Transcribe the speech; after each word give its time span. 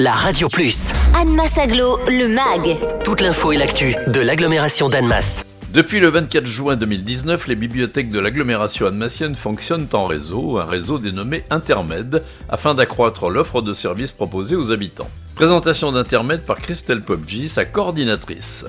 la 0.00 0.12
Radio 0.12 0.46
Plus. 0.48 0.92
Annemasse 1.20 1.58
Aglo, 1.58 1.98
le 2.06 2.28
MAG. 2.28 3.02
Toute 3.04 3.20
l'info 3.20 3.50
et 3.50 3.56
l'actu 3.56 3.96
de 4.06 4.20
l'agglomération 4.20 4.88
d'Annemasse. 4.88 5.44
Depuis 5.74 5.98
le 5.98 6.08
24 6.08 6.46
juin 6.46 6.76
2019, 6.76 7.48
les 7.48 7.56
bibliothèques 7.56 8.10
de 8.10 8.20
l'agglomération 8.20 8.86
annemassienne 8.86 9.34
fonctionnent 9.34 9.88
en 9.92 10.04
réseau, 10.04 10.58
un 10.58 10.66
réseau 10.66 10.98
dénommé 11.00 11.42
Intermed, 11.50 12.22
afin 12.48 12.74
d'accroître 12.74 13.28
l'offre 13.28 13.60
de 13.60 13.72
services 13.72 14.12
proposés 14.12 14.54
aux 14.54 14.70
habitants. 14.70 15.10
Présentation 15.34 15.90
d'Intermed 15.90 16.42
par 16.42 16.58
Christelle 16.58 17.02
Popji, 17.02 17.48
sa 17.48 17.64
coordinatrice. 17.64 18.66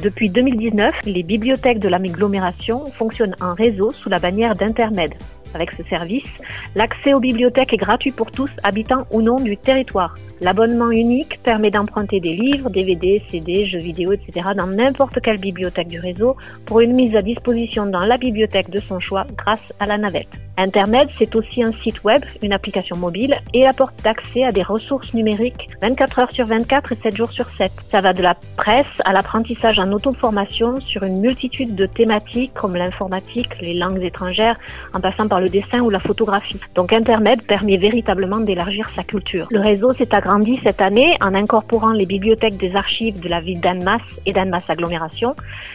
Depuis 0.00 0.30
2019, 0.30 0.94
les 1.06 1.24
bibliothèques 1.24 1.80
de 1.80 1.88
l'agglomération 1.88 2.92
fonctionnent 2.92 3.36
en 3.40 3.52
réseau 3.52 3.92
sous 3.92 4.08
la 4.08 4.20
bannière 4.20 4.54
d'Intermed. 4.54 5.10
Avec 5.54 5.72
ce 5.72 5.82
service, 5.84 6.40
l'accès 6.74 7.14
aux 7.14 7.20
bibliothèques 7.20 7.72
est 7.72 7.78
gratuit 7.78 8.12
pour 8.12 8.30
tous, 8.30 8.50
habitants 8.62 9.06
ou 9.10 9.22
non 9.22 9.36
du 9.36 9.56
territoire. 9.56 10.14
L'abonnement 10.40 10.90
unique 10.90 11.42
permet 11.42 11.70
d'emprunter 11.70 12.20
des 12.20 12.34
livres, 12.34 12.70
DVD, 12.70 13.22
CD, 13.30 13.64
jeux 13.64 13.78
vidéo, 13.78 14.12
etc. 14.12 14.48
dans 14.56 14.66
n'importe 14.66 15.20
quelle 15.20 15.38
bibliothèque 15.38 15.88
du 15.88 16.00
réseau 16.00 16.36
pour 16.66 16.80
une 16.80 16.94
mise 16.94 17.16
à 17.16 17.22
disposition 17.22 17.86
dans 17.86 18.04
la 18.04 18.18
bibliothèque 18.18 18.70
de 18.70 18.80
son 18.80 19.00
choix 19.00 19.26
grâce 19.36 19.72
à 19.80 19.86
la 19.86 19.98
navette. 19.98 20.28
Internet, 20.60 21.08
c'est 21.16 21.36
aussi 21.36 21.62
un 21.62 21.72
site 21.72 22.02
web, 22.02 22.24
une 22.42 22.52
application 22.52 22.96
mobile 22.96 23.36
et 23.54 23.62
la 23.62 23.72
porte 23.72 23.94
d'accès 24.02 24.42
à 24.42 24.50
des 24.50 24.64
ressources 24.64 25.14
numériques 25.14 25.70
24 25.80 26.18
heures 26.18 26.32
sur 26.32 26.46
24 26.46 26.90
et 26.90 26.94
7 26.96 27.16
jours 27.16 27.30
sur 27.30 27.46
7. 27.48 27.70
Ça 27.92 28.00
va 28.00 28.12
de 28.12 28.22
la 28.22 28.34
presse 28.56 28.86
à 29.04 29.12
l'apprentissage 29.12 29.78
en 29.78 29.92
auto-formation 29.92 30.80
sur 30.80 31.04
une 31.04 31.20
multitude 31.20 31.76
de 31.76 31.86
thématiques 31.86 32.54
comme 32.54 32.74
l'informatique, 32.74 33.60
les 33.60 33.74
langues 33.74 34.02
étrangères, 34.02 34.56
en 34.94 35.00
passant 35.00 35.28
par 35.28 35.37
le 35.40 35.48
dessin 35.48 35.80
ou 35.80 35.90
la 35.90 36.00
photographie. 36.00 36.60
Donc 36.74 36.92
Internet 36.92 37.46
permet 37.46 37.76
véritablement 37.76 38.40
d'élargir 38.40 38.90
sa 38.94 39.02
culture. 39.02 39.48
Le 39.50 39.60
réseau 39.60 39.92
s'est 39.92 40.14
agrandi 40.14 40.60
cette 40.62 40.80
année 40.80 41.16
en 41.20 41.34
incorporant 41.34 41.92
les 41.92 42.06
bibliothèques 42.06 42.56
des 42.56 42.74
archives 42.74 43.20
de 43.20 43.28
la 43.28 43.40
ville 43.40 43.60
d'Annemasse 43.60 44.00
et 44.26 44.32
d'Annemasse 44.32 44.68
Agglomération, 44.68 45.34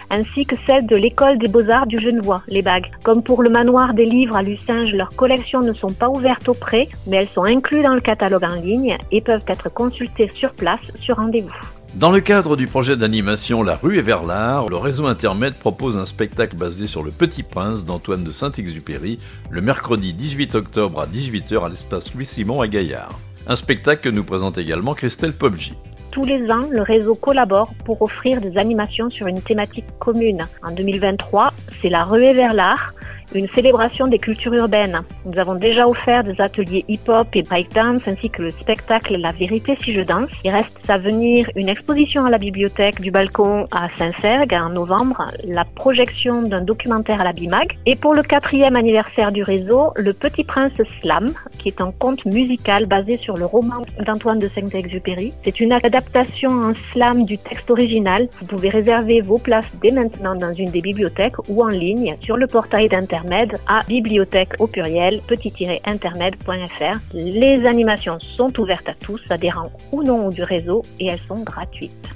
ainsi 0.10 0.46
que 0.46 0.56
celles 0.66 0.86
de 0.86 0.96
l'école 0.96 1.38
des 1.38 1.48
beaux-arts 1.48 1.88
du 1.88 2.00
Genevois, 2.00 2.44
les 2.48 2.62
bagues. 2.62 2.92
Comme 3.04 3.24
pour 3.24 3.44
le 3.44 3.50
manoir 3.50 3.94
des 3.94 4.06
livres 4.06 4.36
à 4.36 4.44
Lucin 4.44 4.84
leurs 4.94 5.16
collections 5.16 5.62
ne 5.62 5.74
sont 5.74 5.94
pas 5.94 6.10
ouvertes 6.10 6.50
au 6.50 6.54
prêt, 6.54 6.88
mais 7.08 7.18
elles 7.18 7.30
sont 7.30 7.44
incluses 7.44 7.84
dans 7.84 7.94
le 7.94 8.02
catalogue 8.02 8.44
en 8.44 8.56
ligne 8.56 8.98
et 9.12 9.22
peuvent 9.22 9.46
être 9.48 9.74
consultées 9.74 10.30
sur 10.34 10.52
place 10.54 10.80
sur 11.00 11.18
rendez-vous. 11.18 11.83
Dans 11.96 12.10
le 12.10 12.22
cadre 12.22 12.56
du 12.56 12.66
projet 12.66 12.98
d'animation 12.98 13.62
La 13.62 13.76
rue 13.76 14.00
est 14.00 14.02
vers 14.02 14.24
l'art, 14.24 14.68
le 14.68 14.78
réseau 14.78 15.06
Internet 15.06 15.54
propose 15.54 16.00
un 16.00 16.08
spectacle 16.08 16.56
basé 16.56 16.88
sur 16.88 17.04
Le 17.04 17.12
Petit 17.12 17.44
Prince 17.44 17.86
d'Antoine 17.86 18.24
de 18.24 18.32
Saint-Exupéry 18.32 19.20
le 19.52 19.62
mercredi 19.62 20.12
18 20.12 20.56
octobre 20.56 21.00
à 21.00 21.06
18h 21.06 21.64
à 21.64 21.70
l'espace 21.70 22.12
Louis-Simon 22.16 22.62
à 22.62 22.68
Gaillard. 22.68 23.12
Un 23.46 23.56
spectacle 23.56 24.02
que 24.02 24.10
nous 24.10 24.24
présente 24.24 24.58
également 24.58 24.96
Christelle 24.96 25.34
Popji. 25.34 25.74
Tous 26.12 26.26
les 26.26 26.50
ans, 26.50 26.68
le 26.72 26.82
réseau 26.82 27.14
collabore 27.14 27.72
pour 27.86 28.02
offrir 28.02 28.42
des 28.42 28.58
animations 28.58 29.12
sur 29.12 29.28
une 29.28 29.42
thématique 29.42 29.86
commune. 30.00 30.48
En 30.64 30.72
2023, 30.72 31.54
c'est 31.80 31.90
La 31.90 32.06
ruée 32.06 32.34
vers 32.34 32.56
l'art 32.56 32.96
une 33.36 33.48
célébration 33.50 34.08
des 34.08 34.20
cultures 34.20 34.54
urbaines. 34.54 35.02
Nous 35.26 35.40
avons 35.40 35.56
déjà 35.56 35.88
offert 35.88 36.24
des 36.24 36.40
ateliers 36.40 36.86
hip-hop 36.88 37.28
et 37.34 37.42
breakdance 37.42 38.02
ainsi 38.08 38.30
que 38.30 38.44
le 38.44 38.52
spectacle 38.52 39.18
La 39.18 39.32
vérité 39.32 39.76
si 39.82 39.94
je 39.94 40.02
danse. 40.02 40.30
Il 40.44 40.52
reste 40.52 40.90
à 40.90 40.98
venir 40.98 41.50
une 41.56 41.70
exposition 41.70 42.26
à 42.26 42.30
la 42.30 42.38
bibliothèque 42.38 43.02
du 43.02 43.12
balcon 43.12 43.68
à 43.72 43.88
Saint-Sergue 43.98 44.54
en 44.54 44.70
novembre, 44.70 45.26
la 45.46 45.66
projection 45.66 46.44
d'un 46.44 46.62
documentaire 46.62 47.22
à 47.22 47.24
la 47.24 47.34
BIMAG 47.34 47.78
et 47.86 47.96
pour 47.96 48.14
le 48.14 48.22
quatrième 48.22 48.76
anniversaire 48.76 49.32
du 49.32 49.44
réseau, 49.44 49.92
Le 49.96 50.14
Petit 50.14 50.44
Prince 50.44 50.74
Slam, 51.02 51.32
qui 51.58 51.70
est 51.70 51.82
un 51.82 51.92
conte 51.92 52.26
musical 52.26 52.86
basé 52.86 53.18
sur 53.18 53.36
le 53.38 53.46
roman 53.46 53.82
d'Antoine 54.06 54.40
de 54.40 54.48
Saint-Exupéry. 54.48 55.34
C'est 55.44 55.60
une 55.60 55.74
adaptation 55.74 56.50
en 56.50 56.74
slam 56.92 57.26
du 57.26 57.38
texte 57.38 57.72
original. 57.72 58.28
Vous 58.40 58.46
pouvez 58.46 58.70
réserver 58.70 59.22
vos 59.22 59.38
places 59.38 59.76
dès 59.82 59.92
maintenant 59.92 60.36
dans 60.36 60.54
une 60.54 60.70
des 60.70 60.82
bibliothèques 60.82 61.38
ou 61.50 61.64
en 61.64 61.70
ligne 61.70 62.16
sur 62.22 62.38
le 62.38 62.48
portail 62.48 62.90
d'internet 62.90 63.23
à 63.68 63.84
bibliothèque 63.88 64.54
au 64.60 64.68
pluriel 64.68 65.22
petit-intermed.fr. 65.28 66.98
Les 67.14 67.66
animations 67.66 68.20
sont 68.20 68.60
ouvertes 68.60 68.90
à 68.90 68.94
tous, 68.94 69.22
adhérents 69.30 69.72
ou 69.92 70.04
non 70.04 70.30
du 70.30 70.44
réseau, 70.44 70.84
et 71.00 71.08
elles 71.08 71.20
sont 71.20 71.42
gratuites. 71.44 72.08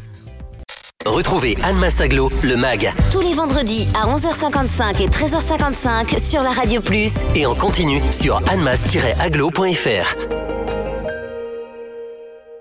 Retrouvez 1.06 1.58
Anne 1.64 1.78
Massaglo, 1.78 2.30
le 2.44 2.58
MAG. 2.58 2.92
Tous 3.12 3.22
les 3.22 3.34
vendredis 3.34 3.88
à 3.96 4.08
11h55 4.14 5.02
et 5.02 5.08
13h55 5.08 6.20
sur 6.20 6.44
la 6.44 6.50
Radio 6.50 6.82
Plus. 6.82 7.24
Et 7.36 7.46
en 7.46 7.56
continu 7.56 8.02
sur 8.12 8.42
annemass-aglo.fr. 8.52 10.57